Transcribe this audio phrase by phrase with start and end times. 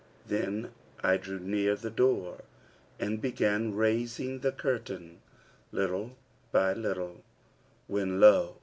[0.25, 0.71] Then
[1.03, 2.39] I drew near the door,
[2.99, 5.21] and began raising the curtain
[5.71, 6.17] little
[6.51, 7.23] by little,
[7.85, 8.55] when lo!